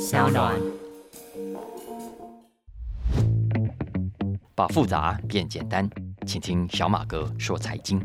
[0.00, 0.54] 小暖。
[4.54, 5.90] 把复杂变简单，
[6.24, 8.00] 请听小马哥说财经。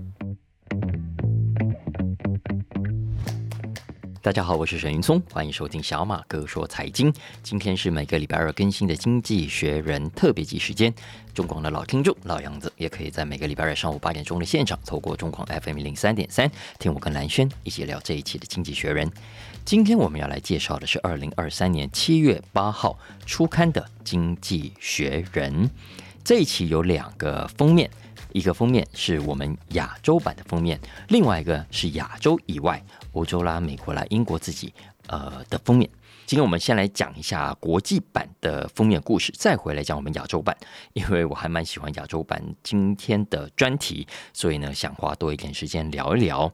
[4.24, 7.14] 大家好，我是沈云聪，欢迎收听小马哥说财经。
[7.44, 10.94] 今天是每个礼拜二更新的《经济学人》特别集时间。
[11.34, 16.50] 中广的老听众老样子，也可以在每个礼拜二上午八点钟的现场，透过中广 FM 零三点三，
[16.80, 19.06] 听我跟蓝轩一起聊这一期的《经济学人》。
[19.66, 25.68] 今天我们要来介绍的是二零二三年七月八号出刊的《经济学人》。
[26.24, 27.92] 这一期有两个封面，
[28.34, 30.80] 一个封面是我们亚洲版的封面，
[31.10, 32.84] 另外一个是亚洲以外，
[33.14, 34.74] 欧洲啦、美国啦、英国自己
[35.08, 35.90] 呃的封面。
[36.26, 40.58] 今天我们先来讲一下国际版的封面故事，再回来讲我们亚洲版，
[40.94, 46.52] 因为我还蛮喜欢亚洲版今天的专题，所以呢想花多一点时间聊一聊。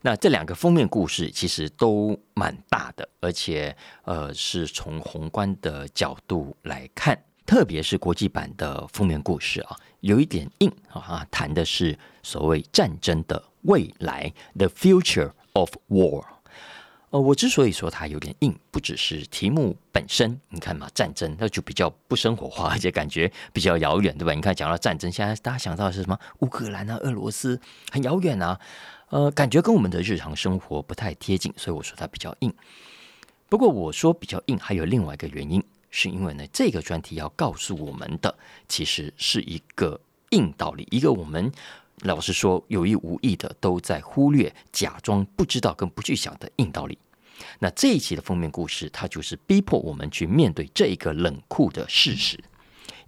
[0.00, 7.22] 那这两个封面故事其实都蛮大的，而且呃是从宏观的角度来看。
[7.46, 16.24] 特别是国际版的封面故事啊，有一点硬啊，谈的是所谓战争的未来，the future of war。
[17.10, 24.32] 呃，我之所以说它有点硬，不只是题目本身，你看嘛，战争那就比较不生活化， 而且感觉比较遥远，对吧？
[24.32, 26.16] 你看讲到战争，现在大家想到的是什么？
[26.38, 28.60] 乌克兰啊，俄罗斯，很遥远啊，
[29.08, 32.54] 呃，感觉跟我们的日常生活不太贴近，所以我说它比较硬。
[33.48, 35.60] 不过我说比较硬，还有另外一个原因。
[35.90, 38.38] 是因为呢，这个专题要告诉我们的，
[38.68, 41.50] 其实是一个硬道理，一个我们
[42.02, 46.96] 老实说有意无意的都在忽略、假装不知道跟不去想的硬道理。
[47.58, 52.38] 那这一期的封面故事，它就是逼迫我们去面对这一个冷酷的事实，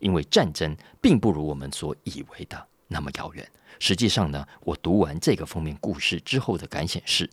[0.00, 3.48] 因为战争并不如我们所以为的那么遥远。
[3.78, 7.30] 实际上呢，我读完这个封面故事之后的感想是。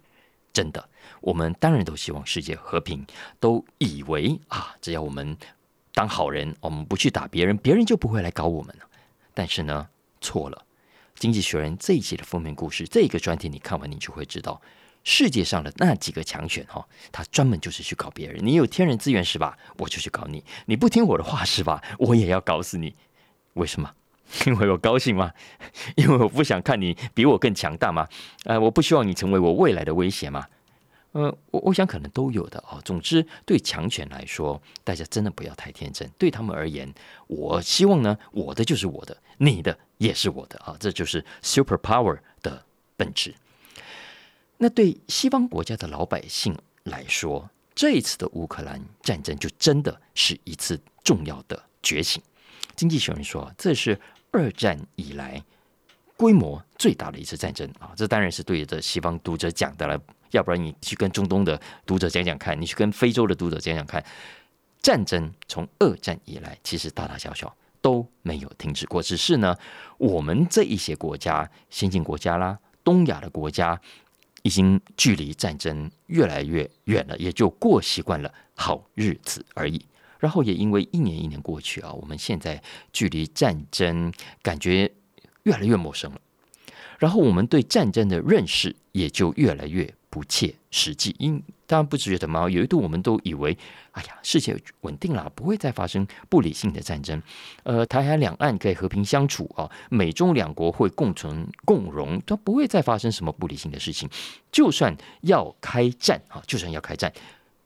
[0.60, 0.90] 真的，
[1.22, 3.08] 我们当然都希望世界和平，
[3.40, 5.38] 都以为啊，只要我们
[5.94, 8.84] 当好人，我们不去打别人，别人就不会来搞我们了。
[9.34, 9.88] 但是呢，
[10.20, 10.66] 错了。
[11.16, 14.62] 经济学人这一期的封面故事，这个专题你看完，你就会知道，
[15.06, 18.46] 世界上的那几个强权哈，他专门就是去搞别人。
[18.46, 19.58] 你有天然资源是吧？
[19.78, 20.44] 我就去搞你。
[20.66, 21.82] 你不听我的话是吧？
[22.00, 22.96] 我也要搞死你。
[23.54, 23.94] 为什么？
[24.46, 25.32] 因为我高兴吗？
[25.98, 28.08] 因为我不想看你比我更强大吗？
[28.46, 30.46] 呃，我不希望你成为我未来的威胁吗？
[31.14, 32.80] 呃，我我想可能都有的啊。
[32.86, 36.08] 总之，对强权来说，大家真的不要太天真。
[36.20, 36.94] 对他们而言，
[37.26, 40.78] 我希望呢，我的就是我的，你的也是我的啊。
[40.80, 42.64] 这就是 super power 的
[42.96, 43.34] 本质。
[44.60, 52.22] 那对西方国家的老百姓来说，这一次的乌克兰战争就真的是一次重要的觉醒。
[52.76, 54.00] 经济学人说，这是。
[54.32, 55.44] 二战以来
[56.18, 60.00] 规模最大的一次战争啊，这当然是对着西方读者讲的了。
[60.32, 64.04] 要不然你去跟中东的读者讲讲看，你去跟非洲的读者讲讲看，
[64.80, 67.52] 战争从二战以来其实大大小小
[67.82, 69.02] 都没有停止过。
[69.02, 69.58] 只是呢，
[69.98, 73.82] 我们这一些国家，先进国家啦，东亚的国家，
[74.44, 79.84] 已经距离战争越来越远了，也就过习惯了好日子而已。
[80.20, 82.62] 然后也因为一年一年过去啊，我们现在
[82.94, 84.14] 距离战争
[84.44, 84.92] 感觉
[85.44, 86.20] 越来越陌生了。
[87.00, 91.16] 然后我们对战争的认识也就越来越不切实际。
[91.18, 92.50] 因当然不觉得吗？
[92.50, 93.58] 有一度我们都以为，
[93.92, 97.22] 哎呀，世界稳定了，不会再发生不理性的战争。
[97.64, 104.10] 呃，台海两岸可以和平相处啊，美中两国会共存共荣，都不会再发生什么不理性的事情。
[104.52, 107.14] 就算要开战啊，就算要开战。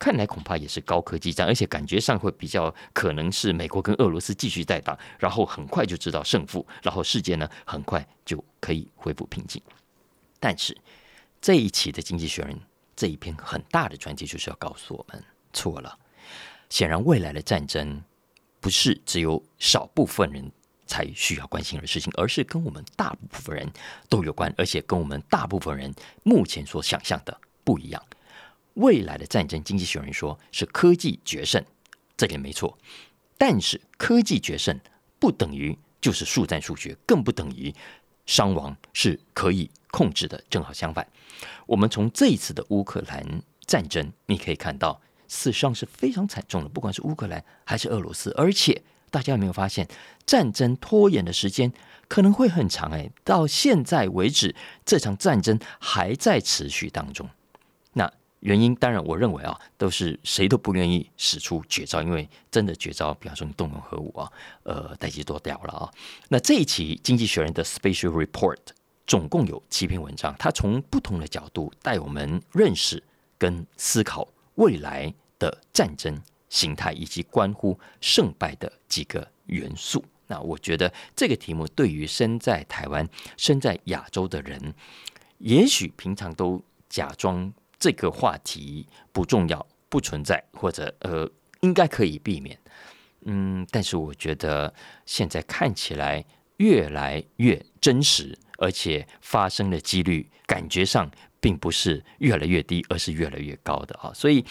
[0.04, 9.64] 看来恐怕也是高科技战，而且感觉上会比较可能是美国跟俄罗斯继续在打，然后很快就知道胜负，然后世界呢很快就可以恢复平静。
[10.42, 10.78] 但是
[11.40, 12.54] 这一期的《经济学人》
[12.98, 15.98] 这一篇很大的专题就是要告诉我们，错了。
[16.70, 18.04] 显然，未来的战争
[18.60, 20.52] 不是只有少部分人
[20.86, 23.72] 才需要关心的事情，而是跟我们大部分人
[24.10, 28.04] 都有关，而且跟我们大部分人目前所想象的不一样。
[28.76, 31.64] 未来的战争，经济学人说是科技决胜，
[32.18, 32.78] 这点没错。
[33.38, 34.80] 但是科技决胜
[35.20, 37.74] 不等于就是速战速决，更不等于
[38.26, 40.42] 伤亡是可以控制的。
[40.50, 41.06] 正好相反，
[41.66, 48.32] 我们从这一次的乌克兰战争，你可以看到死伤是非常惨重的，不管是乌克兰还是俄罗斯。
[48.38, 48.82] 而且
[49.12, 49.88] 大家有没有发现，
[50.26, 51.72] 战争拖延的时间
[52.08, 52.92] 可能会很长？
[52.92, 54.56] 哎，到现在为止，
[54.86, 57.30] 这场战争还在持续当中。
[58.44, 64.30] 原因当然，我认为啊，都是谁都不愿意使出绝招，因为真的绝招，比方说你动用核武啊，
[64.64, 65.90] 呃，代际多掉了啊。
[66.28, 68.58] 那这一期《经济学人》的 Special Report
[69.08, 73.02] 总共有七篇文章，它从不同的角度带我们认识
[73.38, 80.04] 跟思考未来的战争形态以及关乎胜败的几个元素。
[80.28, 83.08] 那我觉得这个题目对于身在台湾、
[83.38, 84.74] 身在亚洲的人，
[85.38, 87.54] 也许平常都假装
[87.84, 92.58] 这个话题不重要、不存在，或者呃应该可以避免。
[93.26, 94.74] 嗯，但是我觉得
[95.06, 96.24] 现在看起来
[96.58, 104.46] 越来越真实，而且发生的几率感觉上并不是越来越低，而是越来越高的啊，所以。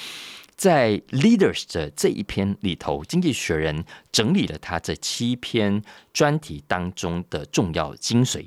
[0.54, 3.82] 在 Leaders 的这一篇里头，《经济学人》
[4.12, 5.82] 整理了他这七篇
[6.12, 8.46] 专题当中的重要精髓。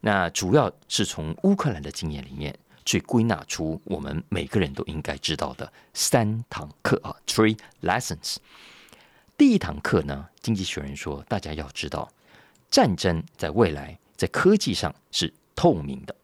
[0.00, 8.36] 那主要是从乌克兰的经验里面去归纳出我们每个人都应该知道的三堂课啊，Three Lessons。
[9.36, 12.10] 第一堂课呢，《经济学人》说，大家要知道，
[12.70, 16.14] 战争在未来在科技上是透明的。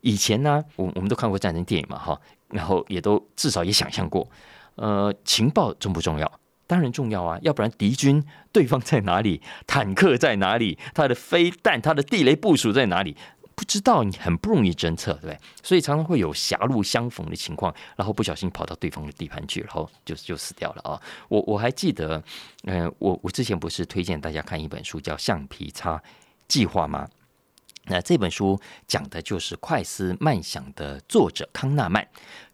[0.00, 4.28] 以前呢，我我们都看过战争电影嘛，哈，然后也都至少也想象过。
[4.76, 6.40] 呃，情报重不重要？
[6.68, 7.38] 当然重要啊！
[7.42, 13.16] 要不然敌军对方在哪里，坦克在哪里，他的飞弹、他的地雷部署在哪里，
[13.56, 15.40] 不知道，你很不容易侦测，对不对？
[15.62, 21.00] 所以常常会有狭路相逢的情况，然后不小心跑到对方的地盘去，然后就就死掉了啊！
[21.28, 22.22] 我我还记得，
[22.64, 26.00] 嗯，我我之前不是推荐大家看一本书叫《橡皮擦
[26.46, 27.08] 计划》吗？
[27.86, 32.06] 那这本书讲的就是快思慢想的作者康纳曼。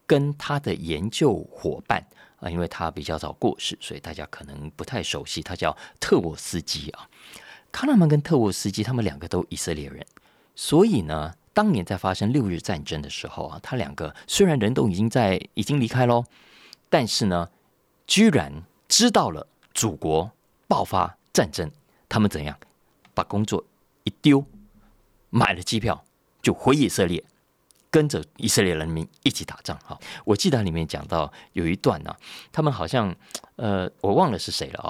[0.04, 2.04] 跟他的研究伙伴
[2.36, 5.40] 啊，因为他比较早过世，所以大家可能不太熟悉。
[5.40, 7.08] 他叫特沃斯基啊，
[7.70, 10.04] 康纳曼跟特沃斯基他们两个都以色列人，
[10.54, 16.24] 所以呢，当年在发生六日战争的时候啊，他两个虽然人都已经在已经离开喽，
[16.88, 17.48] 但是呢，
[18.06, 20.30] 居然知道了祖国
[20.68, 21.70] 爆发战争，
[22.08, 22.58] 他们怎样
[23.14, 23.64] 把工作
[24.04, 24.44] 一丢，
[25.30, 26.04] 买了机票
[26.40, 27.22] 就回以色列。
[27.90, 32.16] 跟着以色列人民一起打仗哈，我记得里面讲到有一段呢，
[32.50, 33.14] 他们好像
[33.56, 34.88] 呃，我忘了是谁了啊，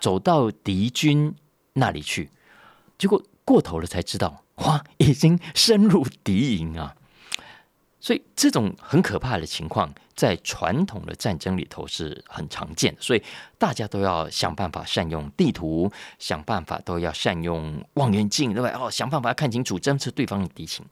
[0.00, 1.32] 走到敌军
[1.74, 2.28] 那里去，
[2.98, 6.94] 结果过头了才知道，哇，已经深入敌营啊！
[7.98, 13.22] 所以这种很可怕的情况，在传统的战争里头是很常见的，所以
[13.58, 18.70] 大家都要想办法善用地图，想办法都要善用望远镜，对吧？
[18.78, 20.84] 哦，想办法看清楚侦测对方的敌情。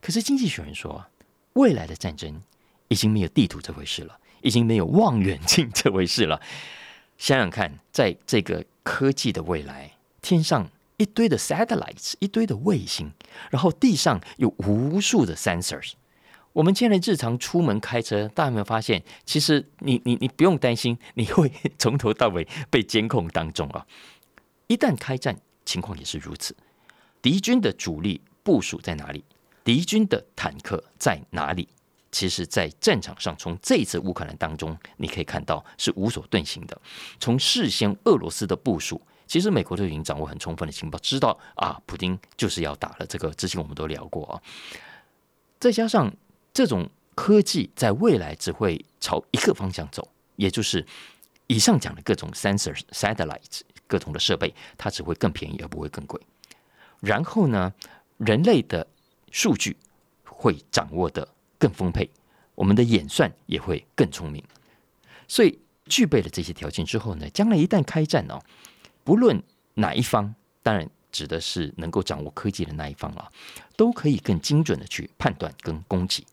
[0.00, 1.04] 可是经济学人说，
[1.52, 2.40] 未来的战争
[2.88, 6.40] 已经没有地图这回事了，已经没有望远镜这回事了。
[7.16, 13.10] 想想看，在这个科技的未来，天上一堆的 satellites，一堆的卫星，
[13.50, 15.92] 然后地上有无数的 sensors。
[16.52, 23.86] 我们现在日常出门开车，大家有没有发现，其实你你你不用担心，你会从头到尾被监控当中啊。
[24.66, 26.54] 一旦开战，情况也是如此。
[27.22, 29.24] 敌军的主力部署在哪里？
[29.62, 31.68] 敌军的坦克在哪里？
[32.10, 36.80] 其实，在战场上，从这次乌克兰当中，你可以看到是无所遁形的。
[37.20, 43.06] 从事先俄罗斯的部署，其实美国都已经掌握很充分的情报，知道啊，普京就是要打了。
[43.06, 44.42] 这个之前我们都聊过啊。
[45.60, 46.12] 再加上
[46.52, 50.84] 这种科技，在未来只会朝一个方向走，也就是
[51.46, 56.20] 以上讲的各种 sensor satellites，各种的设备，它只会更便宜而不会更贵。
[57.00, 57.72] 然后呢，
[58.16, 58.86] 人类的
[59.30, 59.76] 数据
[60.24, 61.28] 会掌握的
[61.58, 62.08] 更丰沛，
[62.54, 64.42] 我们的演算也会更聪明。
[65.26, 68.40] 所以具备了这些条件之后呢，将来一旦开战哦，
[69.08, 73.32] 不论哪一方，当然指的是能够掌握科技的那一方啊，
[73.74, 76.26] 都可以更精准的去判断跟攻击。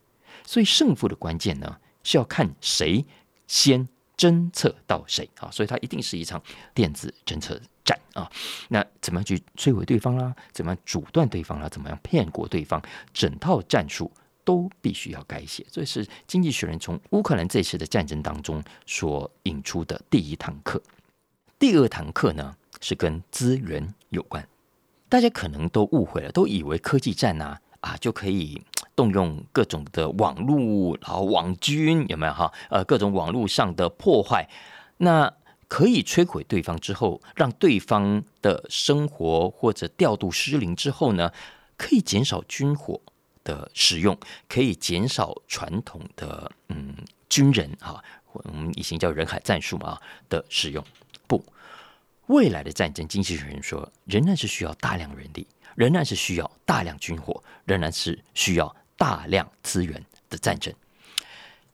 [0.46, 3.06] 所以胜负的关键呢，是要看谁
[3.48, 7.58] 先侦测到谁啊，所以它一定是一场电子侦测。
[7.86, 8.30] 战啊，
[8.68, 10.36] 那怎么样去摧毁对方啦？
[10.52, 11.70] 怎么样阻断对方啦？
[11.70, 12.84] 怎么样骗过对方？
[13.14, 14.12] 整套战术
[14.44, 15.66] 都必须要改写。
[15.72, 20.84] 这是经济学人从乌克兰这次的战争当中所引出的第一堂课。
[21.58, 22.54] 第二堂课呢，
[22.86, 24.48] 是跟资源有关。
[25.10, 28.62] 大家可能都误会了，都以为科技战啊啊就可以
[28.96, 32.52] 动用各种的网络，然后网军有没有哈？
[32.70, 34.48] 呃，各种网络上的破坏，
[34.98, 35.34] 那。
[35.68, 41.32] 可以摧毁对方之后，让对方的生活或者调度失灵之后呢，
[41.76, 43.02] 可以减少军火
[43.44, 44.16] 的使用，
[44.48, 46.96] 可以减少传统的嗯
[47.28, 48.02] 军人啊，
[48.34, 50.00] 我们以前叫人海战术嘛
[50.30, 50.86] 的使用。
[52.28, 60.74] 未来的战争，经济学人说，仍然是需要大量人力，仍然是需要大量军火，仍然是需要大量资源的战争。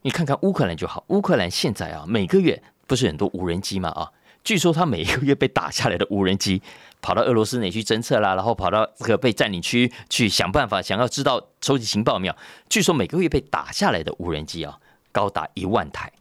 [0.01, 2.61] 你看看乌克兰就好，乌克兰现在啊，每个月。
[2.87, 3.87] 不是很多无人机吗？
[3.91, 4.11] 啊，
[4.43, 6.61] 据说他每一个月被打下来的无人机，
[7.01, 12.35] 跑到俄罗斯那去侦测啦，然后跑到这个被占领区去想办法，想要知道收集情报没有？
[12.67, 14.77] 据说每个月被打下来的无人机啊，
[15.13, 16.11] 高达一万台。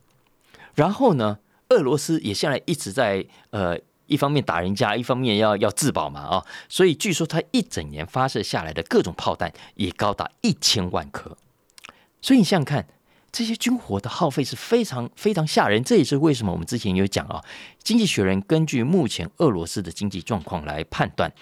[0.76, 3.76] 然后呢，俄罗斯也现在一直在呃。
[4.11, 11.37] 一方面打人家，一方面要要自保嘛啊，所以据说他一整年发射下来的各种炮弹也高达一千万颗，
[12.21, 12.88] 所以你想想看，
[13.31, 15.83] 这些军火的耗费是非常非常吓人。
[15.85, 17.40] 这也是为什么我们之前有讲啊，
[17.85, 21.33] 《经济学人》根据目前俄罗斯的经济状况来判断，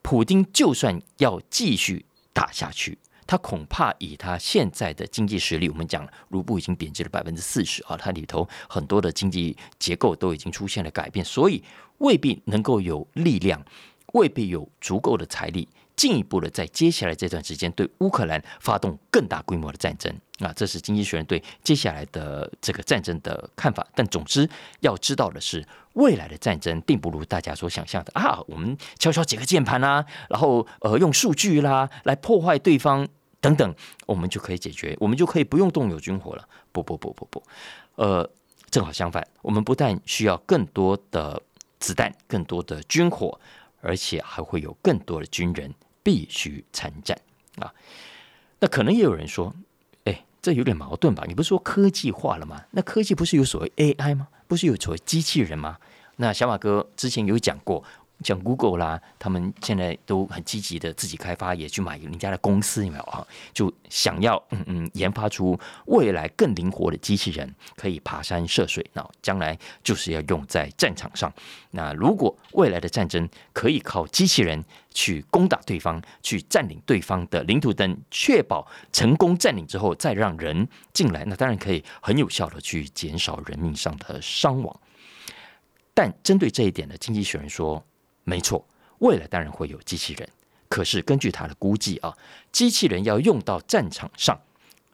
[0.00, 2.96] 普京就算要继续打下去。
[3.28, 11.62] 他恐怕以他现在的经济实力，我们讲卢布已经贬值了百分之四十啊，它里头很多的经济结构都已经出现了改变，所以
[11.98, 13.62] 未必能够有力量，
[14.14, 15.68] 未必有足够的财力。
[15.94, 23.84] 进一步的，在接下来这段时间对乌克兰发动更大规模的战争啊，这是经济学人对接下来的这个战争的看法。
[23.96, 33.08] 但总之要知道的是，未来的战争并不如大家所想象的啊，我们敲敲几个键盘啦，然后呃用数据啦来破坏对方
[33.40, 33.74] 等等，
[34.06, 36.48] 我们就可以解决，我们就可以不用动有军火了。
[36.72, 37.42] 不不不不不，
[37.96, 38.28] 呃，
[38.70, 41.42] 正好相反，我们不但需要更多的
[41.78, 43.38] 子弹、更多的军火，
[43.80, 45.74] 而且还会有更多的军人。
[46.00, 47.20] 必须参战
[47.56, 47.70] 啊！
[48.60, 49.54] 那可能也有人说
[50.04, 51.24] ：“哎，这有点矛盾吧？
[51.28, 52.64] 你不是说科技化了吗？
[52.70, 54.28] 那科技不是有所谓 AI 吗？
[54.46, 55.76] 不是有所谓机器人吗？”
[56.16, 57.84] 那小马哥之前有讲过。
[58.24, 63.24] 像 Google 啦，他们现在都很积极的自己开发，也去买人家的公司，有没有啊？
[63.52, 68.84] 就想要嗯嗯研发出未来更灵活的机器人，可以爬山涉水。
[68.92, 71.32] 那将来就是要用在战场上。
[71.70, 84.80] 那如果未来的战争可以靠机器人去攻打对方，去占领对方的领土等，确保成功占领之后再让人进来，那当然可以很有效的去减少人命上的伤亡。
[85.94, 87.80] 但针对这一点呢，经济学人说。
[88.28, 88.62] 没错，
[88.98, 90.28] 未来当然会有机器人，
[90.68, 92.14] 可是根据他的估计啊，
[92.52, 94.38] 机器人要用到战场上，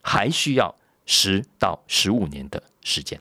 [0.02, 0.72] 还需要
[1.04, 3.20] 十到十五年的时间。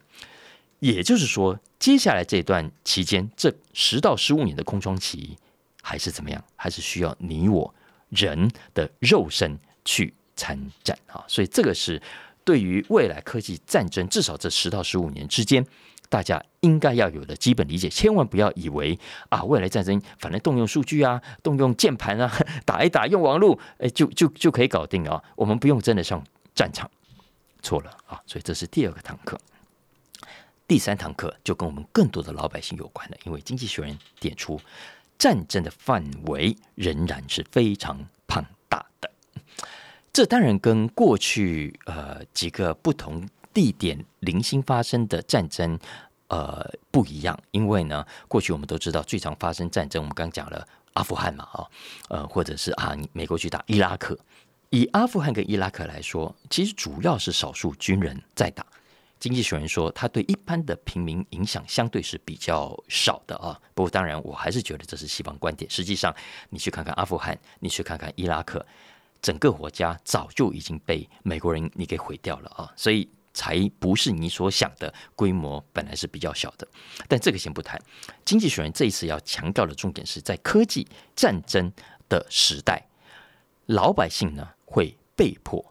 [0.78, 5.36] 也就是说，接下来这段期间，这十到十五年的空窗期，
[5.82, 6.44] 还是怎么样？
[6.56, 7.74] 还是需要你我
[8.10, 11.26] 人的肉身去参战啊！
[11.28, 12.00] 所以这个是
[12.44, 15.66] 对于未来科技战争，至少这十到十五年之间。
[16.14, 22.32] 大家应该要有的基本理解，千万不要以为啊，未来战争反正动用数据啊，动用键盘啊，
[22.68, 25.24] 打一打，用网络，哎，就就就可以搞定啊。
[25.36, 26.88] 我们不用真的上战场，
[27.64, 28.22] 错了啊。
[28.28, 29.40] 所以这是第二个堂课，
[30.68, 34.62] 第三堂课就跟我们更多的老百姓有关了，因为经济学人点出，
[35.18, 39.10] 战争的范围仍然是非常庞大的。
[40.14, 43.28] 这当然跟过去呃几个不同。
[43.54, 45.78] 地点零星发生的战争，
[46.28, 51.68] 呃，不一样，因为呢，过去我们都知道最常发生战争，我们刚讲了阿富汗嘛，啊，
[52.10, 54.18] 呃，或者是啊，美国去打伊拉克，
[54.72, 58.66] 以阿富汗跟伊拉克来说，其实主要是少数军人在打。
[59.20, 63.58] 经济学人说，他对一般的平民影响相对是比较少的啊。
[63.74, 65.70] 不过，当然，我还是觉得这是西方观点。
[65.72, 66.14] 实际上，
[66.50, 68.66] 你去看看阿富汗，你去看看伊拉克，
[69.22, 73.08] 整个国家早就已经被美国人你给毁掉了啊，所以。
[73.34, 76.68] 才不是你所想的规模，本来是比较小的。
[77.08, 77.82] 但这个先不谈。
[78.24, 81.72] 经济学人这一次要强调的重点是在科技战争
[82.08, 82.88] 的时代，
[83.66, 85.66] 老百姓呢会被迫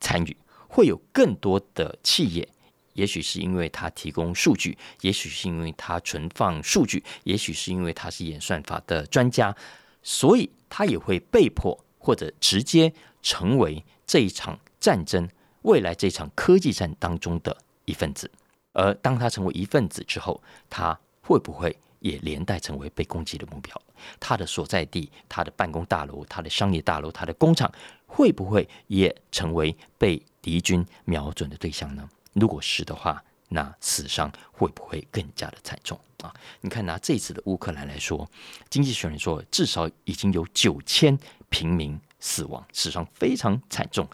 [0.00, 0.36] 参与，
[0.68, 2.46] 会有更多的企业，
[2.92, 9.56] 也许是因为他提供数据，也许是因为他存放数据，也许是因为他是演算法的专家，
[10.02, 12.92] 所以他也会被迫或者直接
[13.22, 15.28] 成为这一场战争。
[15.66, 17.56] 未来这场科技战当中的
[17.86, 18.30] 一份子，
[18.72, 23.82] 而当他成为一份子之后，他会不会也连带成为被攻击的目标？
[24.20, 27.70] 他的所在地、他的办公大楼、他的商业大楼、他的工厂，
[28.06, 32.08] 会不会也成为被敌军瞄准的对象呢？
[32.34, 36.32] 如果是的话，那死伤会不会更加的惨重啊？
[36.60, 38.28] 你看，拿这次的乌克兰来说，
[38.70, 41.18] 经济学人说，至少已经有九千
[41.48, 44.08] 平民死亡，死伤非常惨重。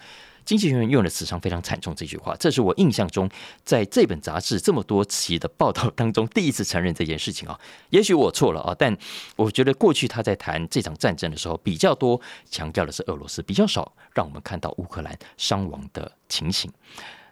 [0.44, 3.28] 经济学人用的“死伤非常惨重”这句话，这是我印象中
[3.64, 7.58] 在这本杂志这么多期的报道当中第一次承认这件事情啊。
[7.90, 8.96] 也许我错了啊，但
[9.36, 12.20] 我觉得过去他在谈这场战争的时候，比较多
[12.50, 16.70] 强调的是俄罗斯，比较少让我们看到乌克兰伤亡的情形。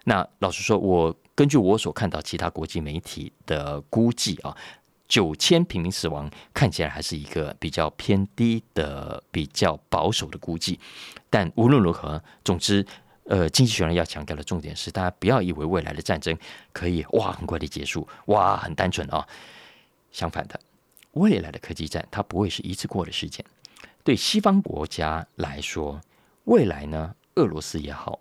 [0.05, 4.55] 那老实说，我根据我所看到其他国际媒体的估计啊，
[5.07, 10.79] 九千平民死亡看起来还是一个比较偏低的、比较保守的估计。
[11.29, 12.85] 但无论如何，总之。
[13.25, 16.37] 呃，经济学人要强调的重点是，大家不要以为未来的战争
[16.73, 19.25] 可以哇很快的结束，哇很单纯啊。
[20.11, 20.59] 相反的，
[21.11, 23.45] 未来的科技战它不会是一次过的事件。
[24.03, 26.01] 对西方国家来说，
[26.45, 28.19] 未来呢，俄罗斯也好，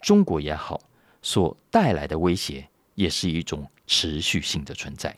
[0.00, 0.80] 中国也好，
[1.22, 5.16] 所带来的威胁也是一种持续性的存在。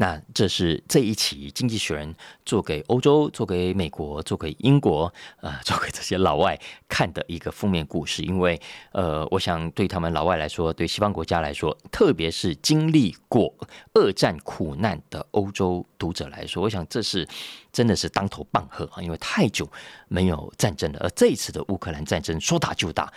[0.00, 2.10] 那这是这一期《经济学人》
[2.46, 8.22] 做给欧洲、做给美国、做给英国，呃，做给这些老外看的一个负面故事。
[8.22, 8.58] 因为，
[8.92, 13.54] 呃，我想对他们老外来说，对西方国家来说，特别是经历过
[13.92, 17.28] 二战苦难的欧洲读者来说，我想这是
[17.70, 19.02] 真的是当头棒喝啊！
[19.02, 19.70] 因为太久
[20.08, 23.12] 没有战争了，而这一次的乌克兰战争说打就打，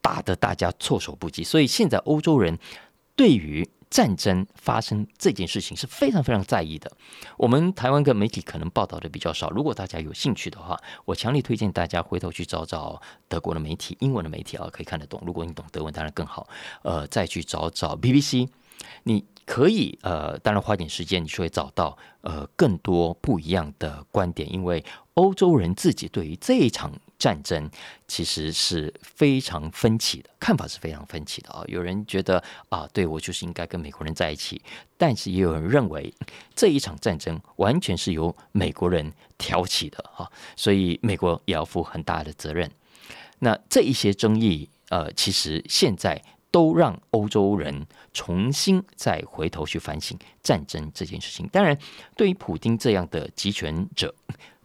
[0.00, 1.44] 打得大家措手不及。
[1.44, 2.58] 所以现在欧洲人
[3.14, 6.90] 对于战争发生这件事情是非常非常在意的。
[7.36, 9.48] 我们台湾的媒体可能报道的比较少。
[9.50, 15.22] 如果大家有兴趣的话，我强烈推荐大家回头去找找德国的媒体、英文的媒体啊，可以看得懂。
[15.24, 16.48] 如果你懂德文，当然更好。
[16.82, 18.48] 呃，再去找找 BBC，
[19.04, 26.92] 你可以呃，当然花点时间，你就会找到呃更多不一样的观点，因为欧洲人自己对于这一场。
[27.18, 27.70] 战争
[28.06, 31.64] 其实是非常分歧的，看法是非常分歧的啊！
[31.66, 34.60] 有人觉得啊，对我就是应该跟美国人在一起，
[34.98, 36.12] 但是也有人认为
[36.54, 42.70] 这一场战争完全是由美国人挑起的啊，所以美国也要负很大的责任。
[43.38, 51.48] 那这一些争议，呃，其实现在都让欧洲人重新再回头去反省战争这件事情。
[51.48, 51.78] 当然，
[52.14, 54.14] 对于普京这样的集权者。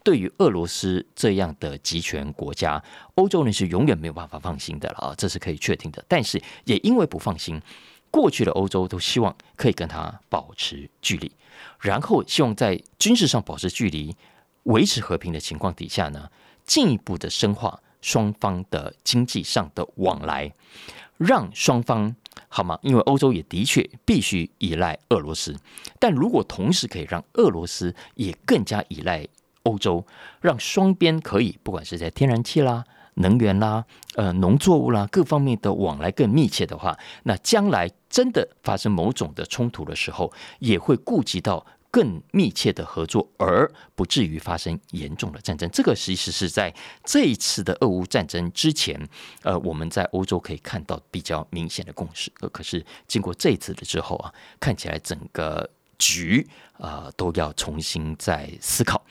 [0.04, 2.84] 对于俄罗斯这样的集权国家，
[3.16, 6.04] 欧洲人是永远没有办法放心的了啊，这是可以确定的。
[6.08, 7.62] 但是也因为不放心，
[8.10, 11.32] 过去的欧洲都希望可以跟他保持距离，
[11.80, 14.16] 然后希望在军事上保持距离，
[14.64, 16.30] 维持和平的情况底下呢，
[16.66, 20.52] 进一步的深化双方的经济上的往来，
[21.18, 22.16] 让双方
[22.48, 22.80] 好吗？
[22.82, 25.56] 因为欧洲也的确必须依赖俄罗斯，
[26.00, 29.28] 但如果同时可以让俄罗斯也更加依赖。
[29.64, 30.06] 欧洲
[30.42, 32.84] 让双边可以，不管是在天然气啦、
[33.16, 45.70] 能源啦、呃农作物啦各方面的往来更密切的话，那将来真的发生某种的冲突的时候，也会顾及到更密切的合作，而不至于发生严重的战争。
[45.72, 49.00] 这个其实是在这一次的俄乌战争之前，
[49.44, 52.32] 呃，我们在欧洲可以看到比较明显的共识。
[52.40, 55.70] 呃，可是经过这一次的之后啊，看起来整个。
[56.02, 56.48] 局
[56.80, 59.06] 啊，都要重新再思考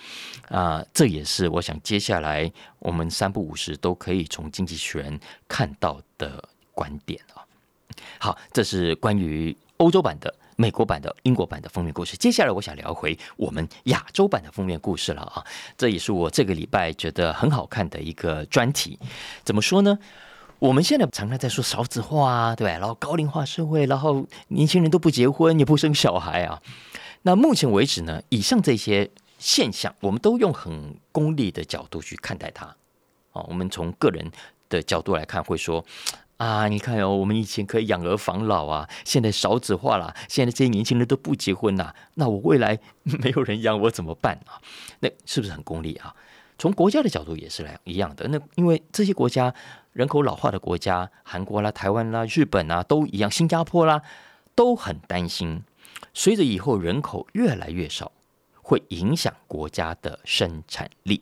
[0.48, 2.50] 啊，这也是我想接下来
[2.80, 7.46] 我们三不五时都可以从经济学人看到的观点啊。
[8.18, 12.16] 好，这是关于欧洲版的、美国版的、英国版的封面故事。
[12.16, 15.44] 接下来我想聊回我们亚洲版的封面故事了啊，
[15.78, 18.98] 这也是我这个礼拜觉得很好看的一个专题。
[19.44, 19.96] 怎么说呢？
[20.60, 22.78] 我们现在常常在说少子化啊，对吧？
[22.78, 26.60] 然后高龄化社会，然后年轻人都不结婚，也不生小孩啊。
[27.22, 32.66] 那目前为止呢，以上这些现象，我们都用很功利的角度去看待它。
[33.32, 34.30] 哦，我们从个人
[34.68, 35.82] 的角度来看，会说
[36.36, 44.60] 啊，你看哦，我们以前可以养儿防老啊，现在少子化了，现在这些年轻人都不结婚呐，那我未来没有人养我怎么办啊？
[45.00, 46.14] 那是不是很功利啊？
[46.58, 48.28] 从国家的角度也是来一样的。
[48.28, 49.54] 那因为这些国家。
[49.92, 54.02] 人口老化的国家，韩国啦、台湾啦、日本啊，都一样，新加坡啦，
[54.54, 55.62] 都很担心。
[56.14, 58.12] 随着以后人口越来越少，
[58.62, 61.20] 会影响国家的生产力，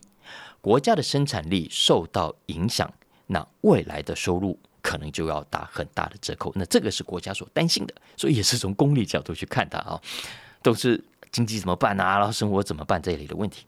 [0.61, 2.92] 国家的生产力受到影响，
[3.28, 6.52] 那未来的收入可能就要打很大的折扣。
[6.54, 9.98] 那这个是国家所担心的，所以也是从功利角度去看它啊，
[10.62, 11.02] 都是
[11.33, 13.64] 经济怎么办啊，然后生活怎么办这一类的问题。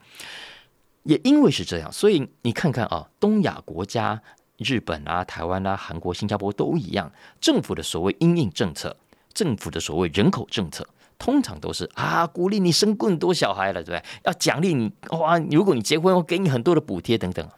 [1.04, 4.22] 也因为是这样，所以你看看啊，东亚国家。
[4.61, 8.94] 日本啊、台湾啊、韩国、新加坡都一样，政府的所谓“因应政策”，
[9.33, 10.87] 政府的所谓“人口政策”，
[11.18, 14.05] 通常都是啊，鼓励你生更多小孩了，对不对？
[14.25, 17.49] 要奖励你哇，如果你结婚，我给你很多的补贴等等。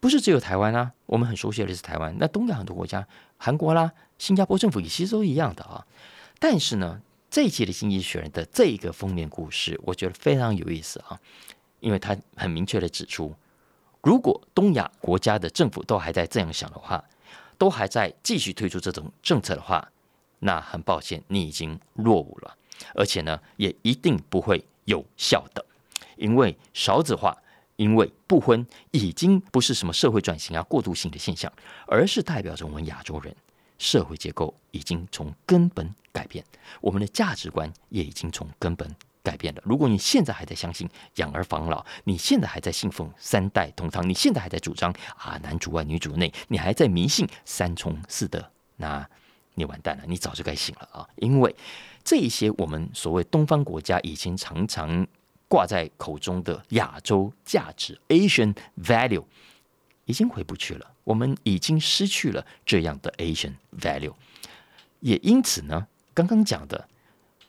[0.00, 2.14] 不是只有台湾啊，我们很熟悉的是台湾。
[2.18, 3.06] 那东亚很多国家，
[3.38, 5.86] 韩国啦、新加坡政府也其实都一样的啊。
[6.38, 11.18] 但是呢，这一期的《经济学人》的这一个封面故事，我觉得非常有意思啊，
[11.80, 13.34] 因为他很明确的指出。
[14.04, 17.02] 如果东亚国家的政府都还在这样想的话，
[17.56, 19.90] 都还在继续推出这种政策的话，
[20.40, 22.54] 那很抱歉，你已经落伍了，
[22.94, 25.64] 而且呢，也一定不会有效的，
[26.16, 27.34] 因为少子化，
[27.76, 31.50] 因为不婚，已经不是什么社会转型啊过渡性的现象，
[31.86, 33.34] 而是代表着我们亚洲人
[33.78, 36.44] 社会结构已经从根本改变，
[36.82, 38.94] 我们的价值观也已经从根本。
[39.24, 39.62] 改变了。
[39.64, 49.08] 如果你现在还在相信养儿防老，你现在还在信奉三代同堂，你现在还在主张啊男主外女主内，你还在迷信三从四德，那
[49.54, 51.08] 你完蛋了，你早就该醒了啊！
[51.16, 51.56] 因为
[52.04, 55.06] 这一些我们所谓东方国家以前常常
[55.48, 59.24] 挂在口中的亚洲价值 （Asian value）
[60.04, 64.12] 已经回不去了，我们已经失去了这样的 Asian value。
[65.00, 66.88] 也因此呢，刚刚讲的。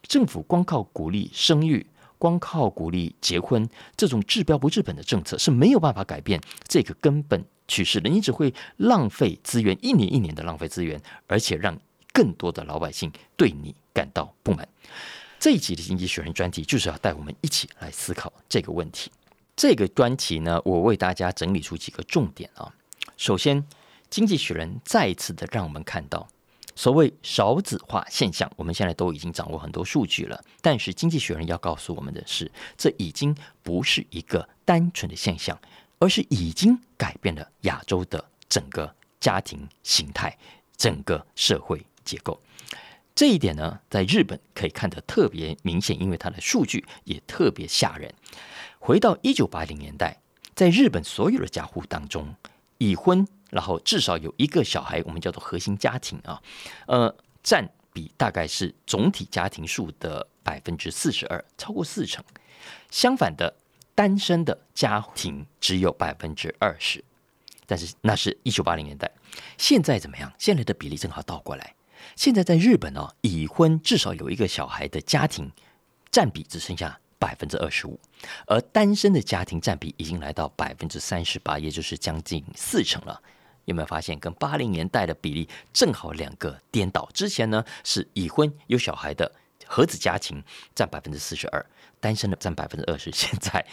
[0.07, 1.85] 政府光靠鼓励生育。
[2.17, 11.77] 光靠鼓励结婚这种治标不治本的政策是没有办法改变这个根本趋势的，你只会浪费资源，一年一年的浪费资源，而且让
[12.13, 14.67] 更多的老百姓对你感到不满。
[15.37, 19.11] 这一集的经济学人专题就是要带我们一起来思考这个问题。
[19.55, 22.73] 这个专题呢，我为大家整理出几个重点啊。
[23.17, 23.63] 首先，
[24.09, 26.27] 经济学人再一次的让我们看到。
[26.75, 30.43] 所谓少子化现象，我们现在都已经掌握很多数据了。
[30.61, 35.57] 但是经济学人要告诉我们的是，这已经不是一个单纯的现象，
[35.99, 40.37] 而是已经改变了亚洲的整个家庭形态、
[40.75, 42.39] 整个社会结构。
[43.15, 48.13] 这一点呢，在日本可以看得特别明显，因为它的数据也特别吓人。
[48.79, 50.19] 回到一九八零年代，
[50.53, 52.35] 在日本所有的家户当中，
[52.77, 53.25] 已婚。
[53.55, 56.41] 然后至少有一个小孩，我们叫做核心家庭啊，
[56.87, 62.21] 呃，占比大概是总体家庭数的百分之四十二，超过四成。
[62.91, 63.55] 相反的，
[63.95, 67.01] 单身的家庭只有百分之二十。
[67.65, 69.09] 但是那是一九八零年代，
[69.57, 70.29] 现在怎么样？
[70.37, 71.73] 现在的比例正好倒过来。
[72.17, 75.49] 现在在日本哦，已婚至少有一个小孩的家庭
[76.11, 76.99] 占比只剩下。
[77.17, 77.97] 百分之二十五，
[78.45, 83.19] 而单身的家庭占比已经来到百分之三十八，也就是将近四成了。
[83.65, 87.09] 有没有发现，跟八零年代的比例正好两个颠倒？
[87.13, 89.31] 之前呢是已婚有小孩的
[89.65, 91.65] 合子家庭占百分之四十二，
[91.99, 93.11] 单身的占百分之二十。
[93.11, 93.65] 现在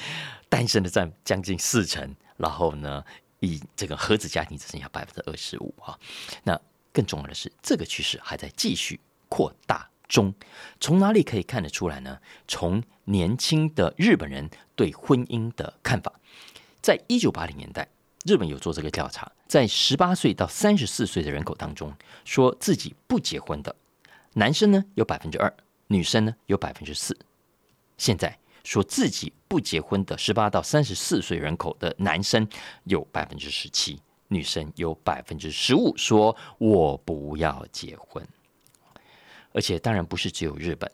[0.48, 3.04] 单身的占将近四成，然后呢，
[3.40, 5.98] 以这个合子家庭只剩下百分之二十五啊。
[6.42, 6.60] 那
[6.92, 9.88] 更重要的是，这个趋势还在继续扩大。
[10.08, 10.34] 中，
[10.78, 12.18] 从哪里可以看得出来呢？
[12.46, 16.12] 从年轻的日本人对婚姻的看法，
[16.82, 17.88] 在一九八零年代，
[18.24, 21.92] 日本有做这个调查，在十八岁到三十四岁的人口当中，
[22.24, 23.74] 说自己不结婚的
[24.34, 25.52] 男生呢有百分之二，
[25.88, 27.18] 女生呢有百分之四。
[27.98, 32.48] 现在说自己不结婚的十八到三十四岁人口的男生
[32.84, 38.24] 有百分之十七，女生有百分之十五，说我不要结婚。
[39.52, 40.90] 而且当然不是只有日本，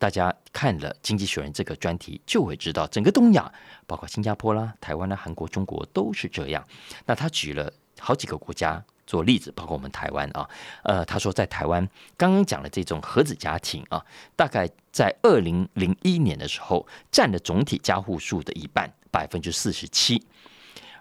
[0.00, 3.52] 大家看了《经济学人》这个专题就会知道，整个东亚，
[3.86, 6.66] 包括新加坡啦、台湾啦、韩国、中国都是这样。
[7.04, 10.48] 那他举了好几个国家做例子，包括我们台湾啊。
[10.84, 11.86] 呃，他说在台湾
[12.16, 14.02] 刚刚讲的这种合子家庭啊，
[14.34, 20.24] 大概在二零零一年的时候占了总体家户数的一半，百分之四十七，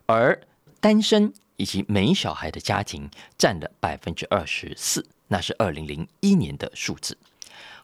[0.07, 0.37] 而
[0.81, 5.07] 单身以及没小孩的家庭占了百分之二十四。
[5.31, 7.17] 那是二零零一年的数字，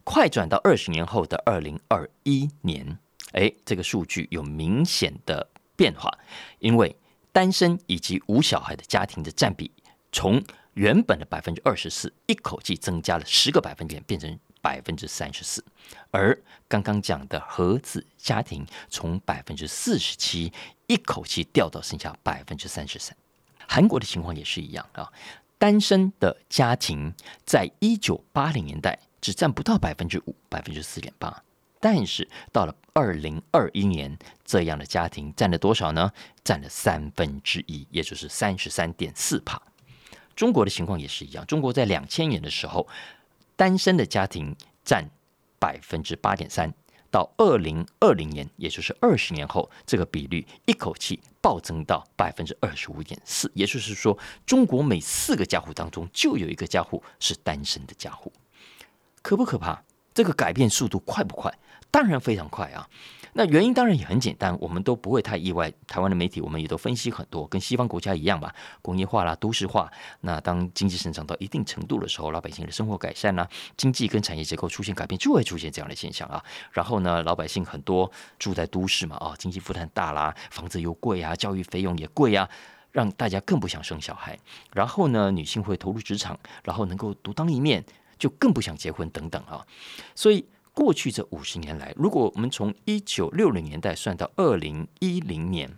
[0.06, 2.98] 快转到二十年后的二零二一年，
[3.34, 6.16] 哎，这个数据有明显的变化，
[6.60, 6.96] 因为
[7.34, 9.72] 单身以及无小孩的家庭的占比，
[10.12, 10.42] 从
[10.76, 15.66] 原本的百分之二十四，一口气增加了十个百分点，变成百分之三十四，
[16.12, 20.54] 而刚刚讲的合子家庭，从百分之四十七，
[20.86, 23.18] 一口气掉到剩下百分之三十三。
[23.68, 25.12] 韩国的情况也是一样啊。
[25.58, 27.14] 单身的家庭
[27.44, 31.44] 在一九八零年代只占不到百分之五，百分之四点八。
[31.80, 36.12] 但是到了二零二一年，这样的家庭占了多少呢？
[36.44, 39.60] 占了三分之一，也就是三十三点四帕。
[40.36, 42.88] 中国的情况也是一样，中国在两千年的时候，
[43.56, 45.10] 单身的家庭占
[45.58, 46.72] 百分之八点三。
[47.10, 58.32] 到二零二零年，也就是二十年后，这个比率一口气暴增到百分之二十五点四，也就是说，中国每四个家户当中就有一个家户是单身的家户，
[59.26, 59.82] 可不可怕？
[60.14, 61.52] 这个改变速度快不快？
[61.90, 62.88] 当然非常快啊。
[63.34, 65.74] 那原因当然也很简单，我们都不会太意外。
[65.88, 69.92] 台湾的媒体我们也都分析很多，跟西方国家一样吧，工业化啦、都市化。
[70.22, 76.44] 那当经济生长到一定程度的时候，老百姓的生活改善啦，经济跟产业结构出现改变，就会出现这样的现象啊。
[76.72, 82.48] 然后呢，老百姓很多住在都市嘛，啊，经济负担大啦，房子又贵啊，教育费用也贵啊，
[82.92, 84.38] 让大家更不想生小孩。
[84.72, 87.84] 然后呢，女性会投入职场，然后能够独当一面，
[88.18, 89.66] 就更不想结婚等等啊。
[90.16, 90.46] 所以。
[90.76, 95.72] 过去这五十年来，如果我们从一九六零年代算到二零一零年，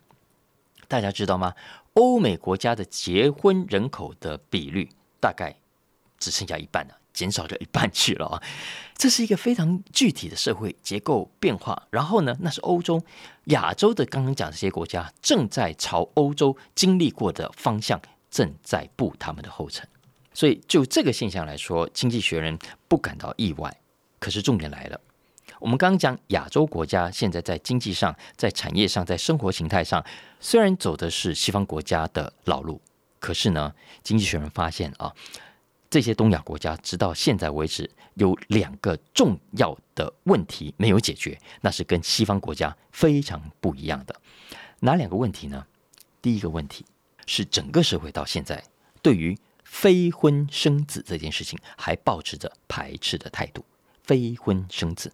[0.88, 1.54] 大家知道吗？
[1.94, 5.56] 欧美国家的结婚人口的比率大概
[6.18, 8.42] 只剩下一半了，减少了一半去了啊！
[8.98, 11.88] 这是一个非常具体的社会结构变化。
[11.92, 13.00] 然后呢，那是欧洲、
[13.46, 19.88] 亚洲的刚刚讲这些国家正在朝欧洲经历过的方向正在步他们的后尘。
[20.38, 22.56] 所以就这个现象来说，《经济学人》
[22.88, 23.76] 不感到意外。
[24.20, 25.02] 可是重点来了，
[25.60, 30.06] 我们刚刚讲亚洲国家现在在经济上、在产业上、在生活形态上，
[30.40, 32.80] 虽然走的是西方国家的老路，
[33.20, 33.74] 可是呢，
[34.04, 35.12] 经济学人发现啊，
[35.90, 44.16] 这些东亚国家直到现在为止有两个重要的问题没有解决，那是跟西方国家非常不一样的。
[44.82, 45.66] 哪两个问题呢？
[46.22, 46.86] 第一个问题
[47.26, 48.64] 是整个社会到现在
[49.02, 49.36] 对于
[49.70, 53.64] 非婚生子这件事情还保持着排斥的态度。
[54.04, 55.12] 非婚生子，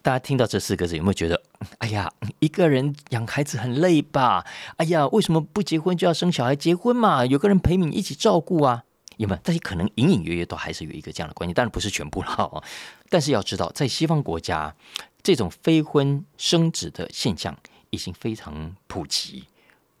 [0.00, 1.42] 大家听到这四个字有没有觉得，
[1.78, 2.08] 哎呀，
[2.38, 4.46] 一个人养孩子很累吧？
[4.76, 6.54] 哎呀，为什么不结婚就要生小孩？
[6.54, 8.84] 结婚嘛，有个人陪你一起照顾啊。
[9.16, 9.40] 有没有？
[9.42, 12.62] 但是可能隐隐约约都还是有一个这样的观念，当然不是全部了。
[13.10, 14.72] 但是要知道，在西方国家，
[15.20, 17.58] 这种非婚生子的现象
[17.90, 19.44] 已经非常普及。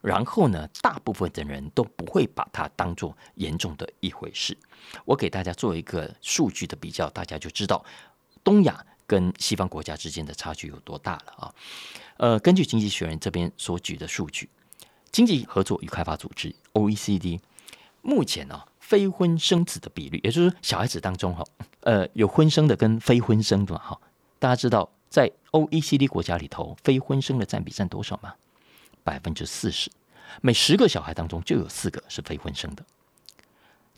[0.00, 4.56] 然后呢，大部分的人都不会把它当做严重的一回事。
[5.04, 7.84] 我给大家做一个数据的比较，大家就知道
[8.42, 11.54] 东亚跟西方国家之间的差距有多大了啊。
[12.16, 14.48] 呃，根据经济学人这边所举的数据，
[15.10, 17.40] 经济合作与开发组织 （OECD）
[18.02, 18.62] 目前呢。
[18.80, 21.44] 非婚生子的比率，也就是小孩子当中哈，
[21.80, 24.00] 呃，有婚生的跟非婚生的哈。
[24.38, 28.32] 大家知道，在 OECD 国家里头，非婚生的占比占多少吗？
[29.08, 29.90] 百分之四十，
[30.42, 32.84] 每十个小孩当中就有四个是非婚生的。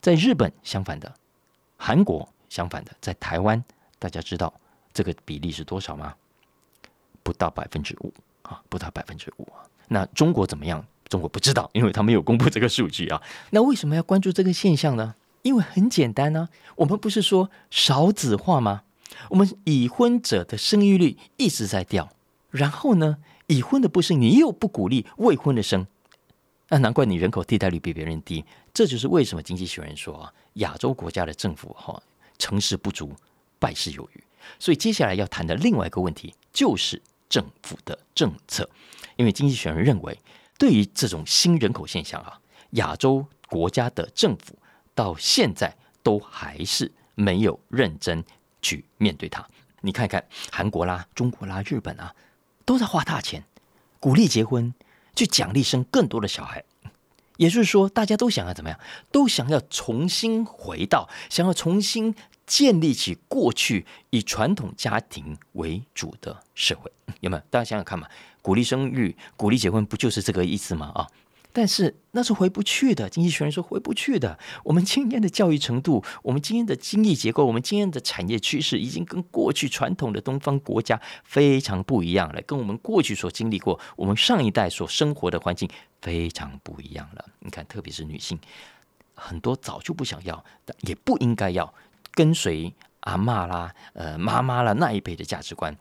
[0.00, 1.12] 在日本相反的，
[1.76, 3.64] 韩国相反的，在台湾，
[3.98, 4.54] 大家知道
[4.94, 6.14] 这个比例是多少吗？
[7.24, 9.66] 不到百分之五啊，不到百分之五啊。
[9.88, 10.86] 那中国怎么样？
[11.08, 13.20] 中国不知道，因为他没有公布这个数据啊。
[13.50, 15.16] 那为什么要关注这个现象呢？
[15.42, 18.82] 因为很简单呢，我们不是说少子化吗？
[19.30, 22.10] 我们已婚者的生育率一直在掉，
[22.50, 23.18] 然后呢，
[23.50, 25.84] 已婚的不生，你又不鼓励未婚的生，
[26.68, 28.44] 那难怪你人口替代率比别人低。
[28.72, 32.00] 这就是为什么经济学人说啊，亚洲国家的政府哈
[32.38, 33.12] 成事不足，
[33.58, 34.22] 败事有余。
[34.60, 38.70] 所以接下来要谈的另外一个问题就是政府的政策，
[39.16, 40.16] 因为经济学人认为。
[40.56, 42.38] 对于这种新人口现象啊，
[42.72, 44.54] 亚洲国家的政府
[44.94, 48.22] 到现在都还是没有认真
[48.60, 49.42] 去面对它。
[49.80, 52.14] 你看看韩国啦、中国啦、日本啊，
[52.70, 53.42] 都在花大钱
[53.98, 54.72] 鼓励结婚，
[55.16, 56.62] 去奖励生更多的小孩。
[57.36, 58.78] 也就是说，大家都想要怎么样？
[59.10, 62.14] 都想要重新回到，想要重新
[62.46, 67.42] 建立起过去以传统家庭为主的社会，有没有？
[67.50, 68.06] 大家想想看嘛。
[68.40, 70.92] 鼓励生育、鼓励结婚，不就是这个意思吗？
[70.94, 71.08] 啊！
[71.52, 73.08] 但是那是回不去的。
[73.08, 74.38] 经济学人说回不去的。
[74.64, 82.40] 我们今天的教育程度，我们今天的经济结构，我们今天的产业趋势，已经跟过去传统的东方国家非常不一样了。
[82.42, 85.68] 跟我们过去所经历过，我们上一代所生活的环境
[86.00, 87.24] 非常不一样了。
[87.40, 88.38] 你看，特别是女性，
[89.14, 90.44] 很多早就不想要，
[90.82, 91.72] 也不应该要
[92.12, 95.76] 跟随阿妈啦、呃妈妈啦那一辈的价值观。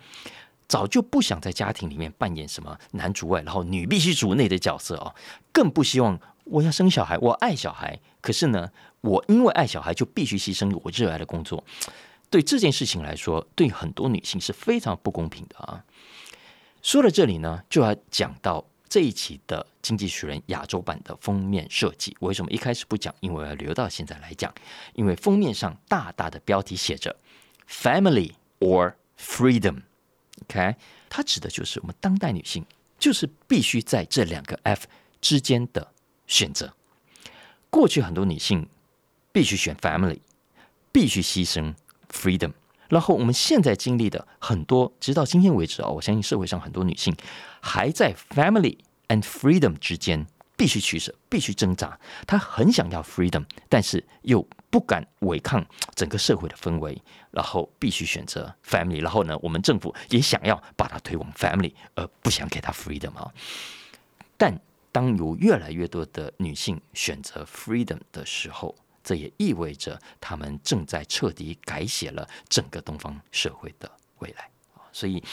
[0.70, 5.14] 早就不想在家庭里面扮演什么男主外，然后女必须主内的角色哦，
[5.52, 11.62] 更不希望我要生小孩，我爱小孩，可是呢，我因为爱小孩就必须牺牲我热爱的工作。
[12.30, 15.84] 对这件事情来说，对很多女性是非常不公平的啊。
[16.84, 22.16] 说到这里呢，就要讲到这一期的《经济学人》亚洲版的封面设计。
[22.20, 23.14] 为什么一开始不讲？
[23.22, 24.54] 因为要留到现在来讲，
[24.94, 27.16] 因为封面上大大的标题写着
[27.68, 29.82] “Family or Freedom”。
[30.44, 30.76] OK，
[31.10, 32.66] 它指的就是我们当代女性，
[32.98, 34.86] 就是必须在这两个 F
[35.22, 35.92] 之间的
[36.28, 36.74] 选择。
[37.70, 38.68] 过去很多女性
[39.32, 40.20] 必须选 family，
[40.92, 41.74] 必须牺牲
[42.12, 42.54] freedom。
[42.90, 47.16] 然后我们现在经历的很多，直到今天为止啊，我相信社会上很多女性
[47.62, 50.26] 还在 family and freedom 之间。
[50.58, 51.98] 必须取舍，必须挣扎。
[52.28, 57.02] 她很想要 freedom，但是又不敢违抗整个社会的氛围，
[57.32, 59.02] 然后必须选择 family。
[59.02, 63.32] 然后呢，我们政府也想要把它推往 family，而不想给他 freedom 啊。
[64.38, 64.60] 但
[64.92, 74.50] 当有越来越多的女性选择 freedom 的时候，这也意味着他们正在彻底改写了整个东方社会的未来
[74.92, 75.24] 所以，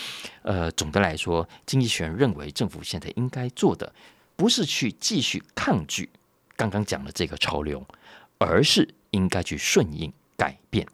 [0.42, 3.92] 呃，总的来说，经济学人认为政府现在应该做的。
[4.36, 6.10] 不是去继续抗拒
[6.56, 7.82] 刚刚讲的这个潮流，
[8.36, 10.86] 而是应该去顺应改变。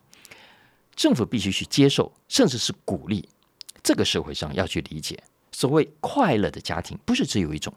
[0.95, 3.29] 政府必须去接受，甚至是鼓励
[3.83, 7.75] 这个社会上要去理解，所谓快乐的家庭不是只有一种，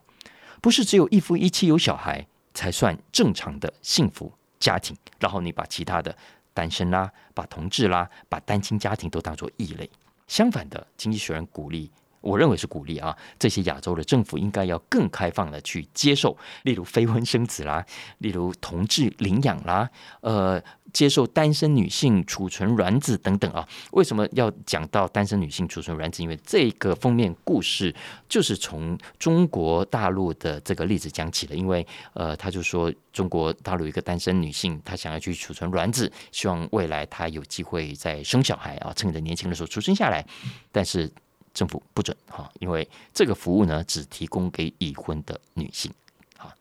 [0.62, 4.96] 不是只有一夫一妻有小孩才算正常的幸福家庭。
[5.20, 6.16] 然后你把其他的
[6.54, 9.90] 单身啦、把同志啦、把单亲家庭都当做异类。
[10.28, 11.90] 相反的，经济学人鼓励
[12.26, 17.86] 我认为是鼓励啊，这些亚洲的政府应该要更开放的去接受，例如非婚生子啦，
[18.18, 19.88] 例如同志领养啦，
[20.22, 20.62] 呃，
[20.92, 23.68] 接受单身女性储存卵子等等啊。
[23.92, 26.24] 为什么要讲到单身女性储存卵子？
[26.24, 27.94] 因为这个封面故事
[28.28, 31.56] 就是从中国大陆的这个例子讲起的。
[31.56, 40.26] 因为呃，他就说中国大陆一个单身女性，她想要去储存卵子，希望未来她有机会再生小孩啊，趁着年轻的时候出生下来，
[40.72, 41.12] 但是。
[41.56, 45.92] 政府不准哈，因为这个服务呢只提供给已婚的女性，
[46.38, 46.54] 啊，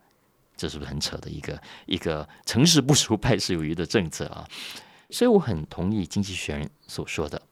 [0.56, 4.48] 这是不是很扯的一个一个成事不足败事有余的政策啊？
[5.10, 7.42] 所以我很同意经济学人所说的，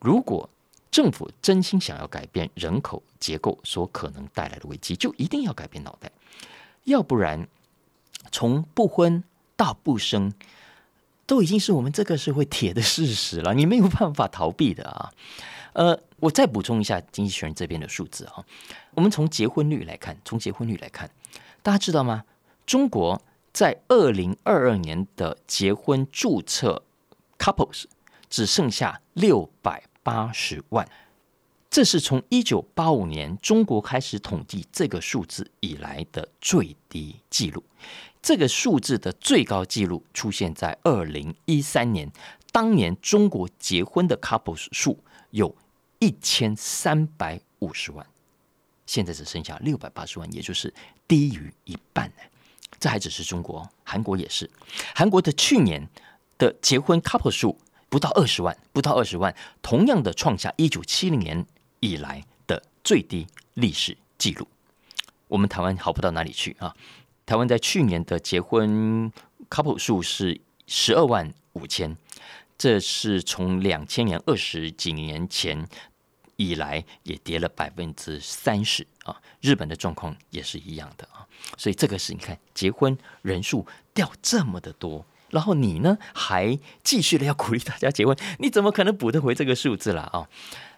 [0.00, 0.48] 如果
[0.90, 6.10] 政府真心想要改变人口结构所可能带来的危机，就一定要改变脑袋，
[6.84, 7.46] 要不然
[8.32, 9.22] 从不婚
[9.54, 10.32] 到不生，
[11.26, 15.12] 都已经是我们这个社会铁的事实了，你没有办法逃避的啊。
[15.72, 18.42] 呃，我再补充一下经济学人这边的数字哈。
[18.94, 21.10] 我们从结婚率来看，从结婚率来看，
[21.62, 22.24] 大家知道吗？
[22.64, 23.20] 中国
[23.52, 26.82] 在二零二二年的结婚注册
[27.38, 27.84] couples
[28.30, 30.88] 只剩下六百八十万，
[31.68, 37.62] 这是从一九八五年中国开始统计这个数字以来的最低记录。
[38.22, 42.10] 这个数字的最高记录出现在二零一三年，
[42.50, 44.98] 当年中国结婚的 couples 数
[45.30, 45.54] 有。
[46.04, 48.06] 一千三百五十万，
[48.84, 50.70] 现在只剩下六百八十万，也就是
[51.08, 52.22] 低于一半呢。
[52.78, 54.50] 这还只是中国，韩国也是。
[54.94, 55.88] 韩国的去年
[56.36, 61.46] 的结婚 couple 数不到二十万，不到二十万，同样的创下一九七零年
[61.80, 64.46] 以来的最低历史记录。
[65.28, 66.76] 我们台湾好不到哪里去啊？
[67.24, 69.10] 台湾在去年的结婚
[69.48, 71.96] couple 数是十二万五千，
[72.58, 75.66] 这是从两千年二十几年前。
[76.36, 79.16] 以来也跌了百分之三十啊！
[79.40, 90.28] 日本的状况也是一样的啊，所以这个是你看结婚人数掉这么的多，然后你呢还继续的要鼓励大家结婚，你怎么可能补得回这个数字了啊？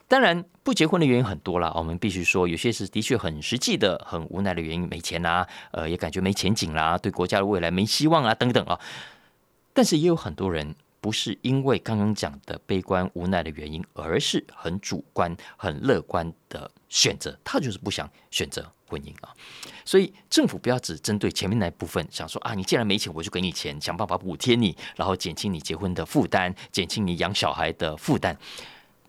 [0.09, 8.79] 当然不结婚的原因很多了，我们必须说有些是的确很实际的、很无奈的原因，没钱啦，呃，也感觉没前景啦，对国家的未来没希望啊，等等啊。
[9.73, 10.75] 但是也有很多人。
[11.07, 17.39] 不是因为刚刚讲的悲观无奈的原因，而是很主观、很乐观的选择。
[17.45, 19.33] 他就是不想选择婚姻啊。
[19.85, 28.37] 所以政府不要只针对前面那部分，想说啊，你既然没钱，我就给你钱，想办法补贴你，然后减轻你结婚的负担，减轻你养小孩的负担。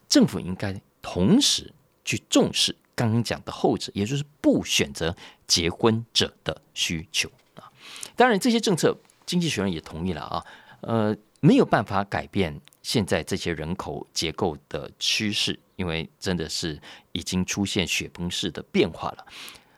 [0.07, 1.73] 政府应该同时
[2.05, 5.15] 去重视刚刚讲的后者，也就是不选择
[5.47, 7.73] 结婚者的需求啊。
[8.15, 10.45] 当然，这些政策经济学人也同意了啊。
[10.81, 11.17] 呃。
[11.39, 16.79] 没有办法改变现在这些人口结构的趋势，因为真的是
[17.11, 19.25] 已经出现雪崩式的变化了。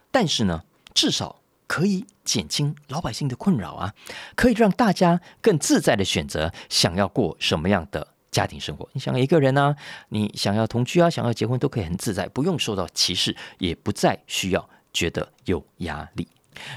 [0.10, 3.94] 但是呢，至少可以减轻老百姓的困扰啊，
[4.36, 8.88] 可以让大家更自在的选择想要过什么样的家庭生活。
[8.94, 9.76] 你想要一个人呢，
[10.08, 16.28] 你想要同居啊，想要结婚都可以很自在，不用受到歧视，也不再需要觉得有压力。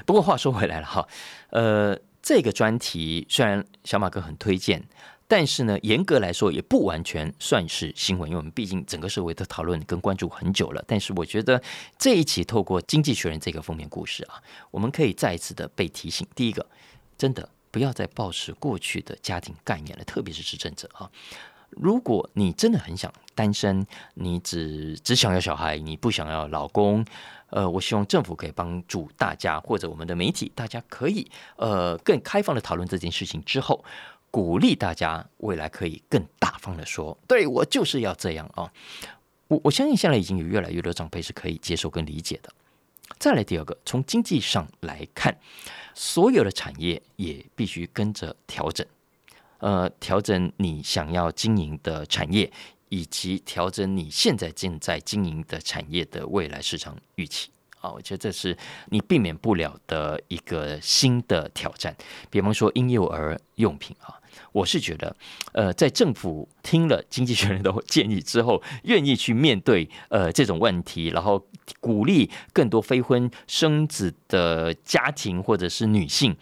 [0.05, 1.07] 不过话说回来了哈，
[1.51, 1.97] 呃。
[2.23, 4.81] 这个专题虽然小马哥很推荐，
[5.27, 10.81] 但是呢，严格来说也不完全算是新闻，因为我们毕竟整个社会都讨论跟关注很久了。
[10.87, 11.61] 但是我觉得
[11.99, 16.65] 这一期透过《经济学人》这个封面故事啊，我们可以再一次的被提醒：第一个，
[17.17, 21.11] 真的不要再抱持过去的家庭概念了，特别是执政者啊。
[21.71, 27.03] 如果你真的很想单身，你只只想要小孩，你不想要老公。
[27.55, 33.85] 呃，我希望政府可以帮助大家，或者我们的媒体，大家可以呃更开放的讨论这件事情之后，
[34.31, 38.73] 鼓励大家未来可以更大方的说，对我就是要这样啊！
[39.49, 42.51] 我我相信现在已经有越来越多长辈是可以接受跟理解的。
[43.19, 45.37] 再来第二个，从经济上来看，
[45.93, 48.83] 所有的产业也必须跟着调整，
[49.59, 52.51] 呃，调整你想要经营的产业。
[52.93, 58.55] 以及调整你现在正在经营的产业的未来市场预期啊，我觉得这是
[58.89, 61.95] 你避免不了的一个新的挑战。
[62.29, 64.13] 比方说婴幼儿用品啊，
[64.51, 65.15] 我是觉得，
[65.53, 71.43] 呃，在政府听了经济学人的建议之后，愿意去面对呃这种问题，然后
[71.79, 76.37] 鼓励更多非婚生子的家庭或者是女性。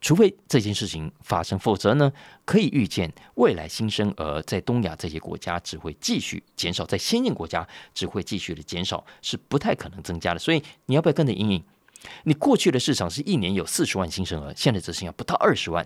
[0.00, 2.12] 除非这件事情发生，否则呢，
[2.44, 10.38] 可以预见未来新生儿在东亚这些国家只会继续减少，在先进国家只会继续的减少，是不太可能增加的。
[10.38, 11.64] 所以你要不要跟着阴影？
[12.22, 15.84] 你过去的市场是一年有四十万新生儿，现在只剩下不到二十万。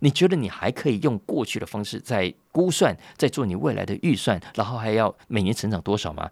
[0.00, 6.28] 你觉得你还可以用过去的方式在估算，在做你未来的预算，然后还要每年成长多少吗？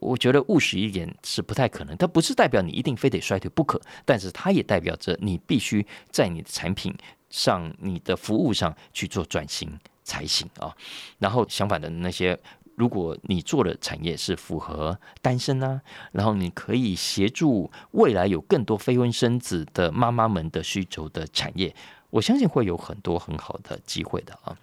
[0.00, 1.96] 我觉得务实一点是不太可能。
[1.96, 6.94] 它不是代表你一定非得衰退不可，但是它也代表着你必须在你的产品
[7.30, 10.74] 上、你的服务上去做转型才行啊。
[11.18, 12.38] 然后相反的那些。
[12.74, 21.72] 如果你做的产业是符合单身啊，然后你可以协助未来有更多非婚生子的妈妈们的需求的产业，
[22.08, 24.56] 我相信会有很多很好的机会的啊。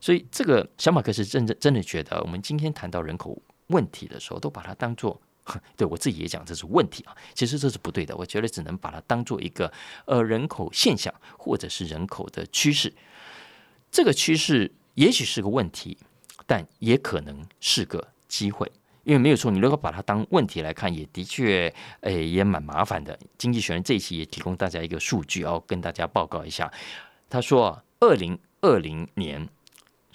[0.00, 5.20] 所以这个小马克是真正真的觉得，我们今天谈到人口问题的时候，都把它当做
[5.76, 7.16] 对我自己也讲这是问题啊。
[7.34, 9.72] 其实这是不对的，我觉得只能把它当做一个
[10.06, 12.92] 呃人口现象或者是人口的趋势。
[13.90, 15.98] 这个趋势也许是个问题。
[16.46, 18.70] 但也可能是个机会，
[19.04, 23.18] 因为没有错，你如果把它当问题来看，也的确，诶，也蛮麻烦的。
[23.38, 26.70] 经济学人这一期也提供大家一个数据，要跟大家报告一下。
[27.30, 29.48] 他说，二零二零年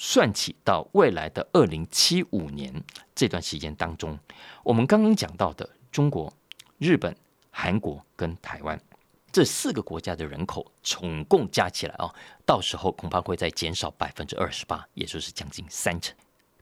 [0.01, 2.73] 算起到未来的二零七五年
[3.13, 4.17] 这段时间当中，
[4.63, 6.33] 我们刚刚讲到的中国、
[6.77, 7.13] 日本、
[7.51, 8.81] 韩国跟台湾。
[9.29, 16.15] 这四个国家的人口总共加起来啊，到时候恐怕会再减少百分之二十八，也就是将近三成，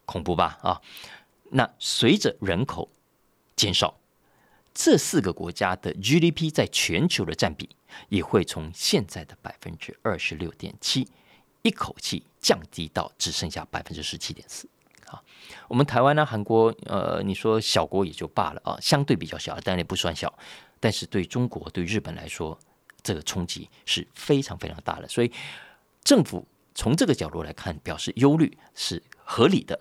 [0.06, 0.82] 恐怖吧啊？
[1.52, 2.90] 那随着人口
[3.56, 4.00] 减少，
[4.74, 7.70] 这四个国家的 GDP 在全球的占比
[8.10, 11.08] 也会从现在的百分之二十六点七，
[11.68, 14.70] 一口气降低到只剩下百分之十七点四。
[15.08, 15.22] 啊，
[15.68, 20.34] 我们台湾呢，韩国，呃，你说小国也就罢了啊，相对比较小，但也不算小。
[20.80, 22.58] 但是对中国、对日本来说，
[23.04, 25.08] 这个冲击是非常非常大的。
[25.08, 25.32] 所以
[26.04, 29.80] 政府从这个角度来看，表示忧虑是合理的，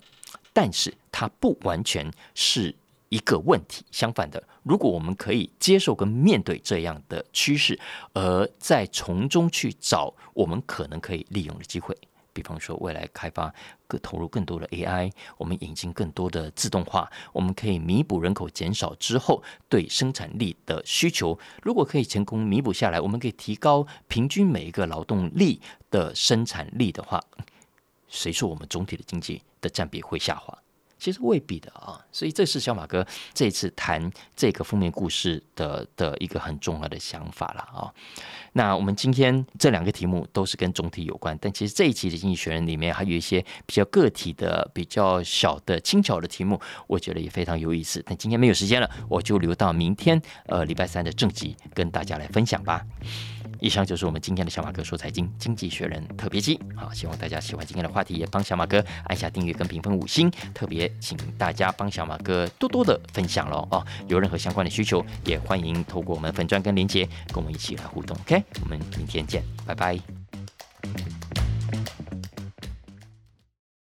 [0.52, 2.74] 但是它不完全是
[3.08, 3.84] 一个问题。
[3.90, 7.78] 相反的，如果我们可以接受跟面对这样的趋势，
[8.12, 11.96] 而在从中去找我们可能可以利用的机会。
[12.32, 13.50] 比方说，未来开发
[13.86, 21.38] 更投入更多的 AI，我们引进更多的自动化，我们可以弥补人口减少之后对生产力的需求。
[21.62, 27.18] 如果可以成功弥补下来，我们可以提高平均每一个劳动力的生产力的话，
[28.06, 30.58] 谁说我们总体的经济的占比会下滑？
[30.98, 37.92] 其实未必的啊，所以这是小马哥这次谈这个负面故事的的一个很重要的想法了啊。
[38.52, 48.02] 那我们今天这两个题目都是跟总体有关，但其实这一期的经济学人里面还有一些比较个体的、比较小的、轻巧的题目，我觉得也非常有意思。
[48.06, 52.82] 但今天没有时间了，我就留到明天呃礼拜三的正集跟大家来分享吧。
[53.60, 69.98] 以上就是我们今天的小马哥说财经经济学人特别集，好，希望大家喜欢今天的话题，也帮小马哥按下订阅跟评分五星，特别请大家帮小马哥多多的分享喽哦，有任何相关的需求，也欢迎透过我们粉钻跟连接跟我们一起来互动，OK，我们明天见，拜拜。